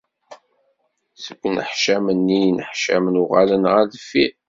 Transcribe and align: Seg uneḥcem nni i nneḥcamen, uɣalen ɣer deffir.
Seg 1.23 1.39
uneḥcem 1.47 2.05
nni 2.17 2.39
i 2.49 2.51
nneḥcamen, 2.51 3.21
uɣalen 3.23 3.63
ɣer 3.71 3.83
deffir. 3.91 4.31